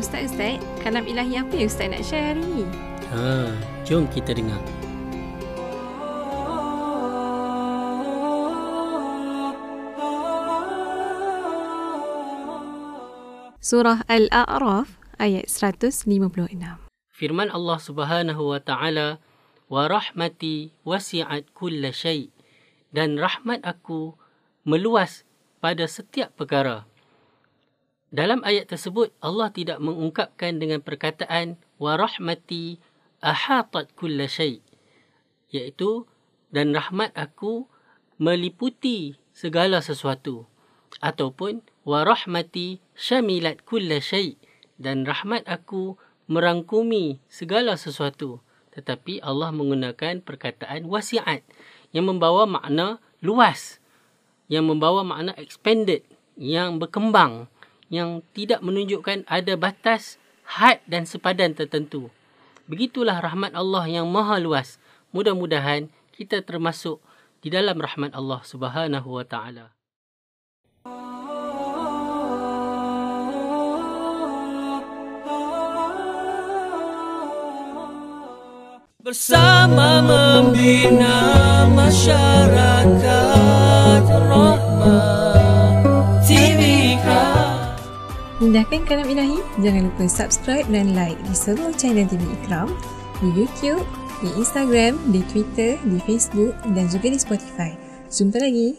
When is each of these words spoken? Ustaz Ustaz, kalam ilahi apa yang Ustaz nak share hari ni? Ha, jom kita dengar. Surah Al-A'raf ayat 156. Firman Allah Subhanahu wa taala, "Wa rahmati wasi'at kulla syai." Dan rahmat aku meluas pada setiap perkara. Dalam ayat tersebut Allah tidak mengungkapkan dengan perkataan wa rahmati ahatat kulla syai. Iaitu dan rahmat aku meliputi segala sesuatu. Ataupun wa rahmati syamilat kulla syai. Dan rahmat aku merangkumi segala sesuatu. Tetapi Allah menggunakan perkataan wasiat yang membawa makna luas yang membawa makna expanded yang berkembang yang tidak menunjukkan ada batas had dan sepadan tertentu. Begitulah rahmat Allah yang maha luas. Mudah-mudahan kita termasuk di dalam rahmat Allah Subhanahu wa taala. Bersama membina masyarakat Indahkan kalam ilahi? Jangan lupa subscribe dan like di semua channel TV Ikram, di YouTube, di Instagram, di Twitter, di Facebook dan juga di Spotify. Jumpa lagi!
Ustaz 0.00 0.32
Ustaz, 0.32 0.56
kalam 0.80 1.04
ilahi 1.04 1.44
apa 1.44 1.52
yang 1.60 1.68
Ustaz 1.68 1.92
nak 1.92 2.00
share 2.00 2.32
hari 2.32 2.40
ni? 2.40 2.64
Ha, 3.12 3.52
jom 3.84 4.08
kita 4.08 4.32
dengar. 4.32 4.56
Surah 13.60 14.00
Al-A'raf 14.08 14.96
ayat 15.20 15.52
156. 15.52 16.08
Firman 17.12 17.52
Allah 17.52 17.76
Subhanahu 17.76 18.56
wa 18.56 18.60
taala, 18.64 19.20
"Wa 19.68 19.84
rahmati 19.84 20.72
wasi'at 20.80 21.52
kulla 21.52 21.92
syai." 21.92 22.32
Dan 22.88 23.20
rahmat 23.20 23.68
aku 23.68 24.16
meluas 24.64 25.28
pada 25.60 25.84
setiap 25.84 26.32
perkara. 26.40 26.88
Dalam 28.10 28.42
ayat 28.42 28.66
tersebut 28.66 29.14
Allah 29.22 29.54
tidak 29.54 29.78
mengungkapkan 29.78 30.58
dengan 30.58 30.82
perkataan 30.82 31.54
wa 31.78 31.94
rahmati 31.94 32.82
ahatat 33.22 33.94
kulla 33.94 34.26
syai. 34.26 34.58
Iaitu 35.54 36.10
dan 36.50 36.74
rahmat 36.74 37.14
aku 37.14 37.70
meliputi 38.18 39.14
segala 39.30 39.78
sesuatu. 39.78 40.50
Ataupun 40.98 41.62
wa 41.86 42.02
rahmati 42.02 42.82
syamilat 42.98 43.62
kulla 43.62 44.02
syai. 44.02 44.34
Dan 44.74 45.06
rahmat 45.06 45.46
aku 45.46 45.94
merangkumi 46.26 47.22
segala 47.30 47.78
sesuatu. 47.78 48.42
Tetapi 48.74 49.22
Allah 49.22 49.54
menggunakan 49.54 50.18
perkataan 50.26 50.90
wasiat 50.90 51.46
yang 51.94 52.10
membawa 52.10 52.46
makna 52.46 52.98
luas 53.22 53.78
yang 54.50 54.66
membawa 54.66 55.06
makna 55.06 55.30
expanded 55.38 56.02
yang 56.34 56.82
berkembang 56.82 57.46
yang 57.90 58.22
tidak 58.32 58.62
menunjukkan 58.62 59.26
ada 59.26 59.58
batas 59.58 60.16
had 60.46 60.78
dan 60.86 61.04
sepadan 61.04 61.52
tertentu. 61.52 62.08
Begitulah 62.70 63.18
rahmat 63.18 63.50
Allah 63.52 63.84
yang 63.90 64.06
maha 64.06 64.38
luas. 64.38 64.78
Mudah-mudahan 65.10 65.90
kita 66.14 66.38
termasuk 66.46 67.02
di 67.42 67.50
dalam 67.50 67.76
rahmat 67.82 68.14
Allah 68.14 68.40
Subhanahu 68.46 69.18
wa 69.18 69.26
taala. 69.26 69.74
Bersama 79.00 80.04
membina 80.04 81.66
masyarakat 81.72 83.19
Indahkan 88.40 88.88
kalam 88.88 89.04
ilahi? 89.04 89.36
Jangan 89.60 89.92
lupa 89.92 90.08
subscribe 90.08 90.64
dan 90.72 90.96
like 90.96 91.20
di 91.28 91.36
semua 91.36 91.76
channel 91.76 92.08
TV 92.08 92.24
Ikram, 92.40 92.72
di 93.20 93.28
YouTube, 93.36 93.84
di 94.24 94.32
Instagram, 94.40 94.96
di 95.12 95.20
Twitter, 95.28 95.76
di 95.84 96.00
Facebook 96.08 96.56
dan 96.72 96.88
juga 96.88 97.12
di 97.12 97.20
Spotify. 97.20 97.76
Jumpa 98.08 98.40
lagi! 98.40 98.72